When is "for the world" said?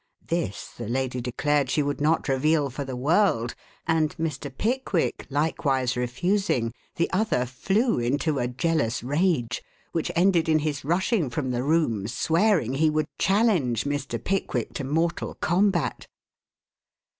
2.71-3.53